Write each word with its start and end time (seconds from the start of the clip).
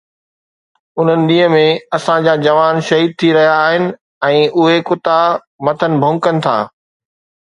انهن 1.01 1.25
ڏينهن 1.31 1.53
۾ 1.57 1.59
اسان 1.97 2.25
جا 2.27 2.33
جوان 2.47 2.81
شهيد 2.87 3.13
ٿي 3.23 3.29
رهيا 3.37 3.53
آهن 3.67 3.85
۽ 4.31 4.41
اهي 4.69 4.81
ڪتا 4.91 5.19
مٿن 5.69 6.01
ڀونڪن 6.07 6.43
ٿا 6.49 6.57